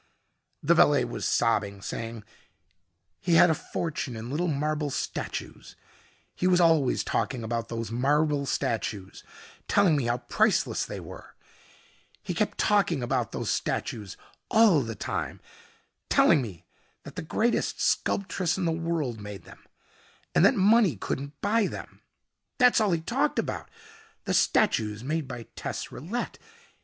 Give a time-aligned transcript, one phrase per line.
[0.63, 2.23] The valet was sobbing, saying,
[3.19, 5.75] "He had a fortune in little marble statues.
[6.33, 9.23] He was always talking about those marble statues,
[9.67, 11.35] telling me how priceless they were.
[12.23, 14.17] He kept talking about those statues
[14.49, 15.39] all the time,
[16.09, 16.65] telling me
[17.03, 19.63] that the greatest sculptress in the world made them
[20.33, 22.01] and that money couldn't buy them.
[22.57, 23.69] That's all he talked about
[24.23, 26.39] the statues made by Tess Rillette.